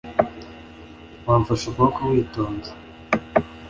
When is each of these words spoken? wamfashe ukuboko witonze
wamfashe 1.25 1.63
ukuboko 1.67 1.99
witonze 2.11 2.71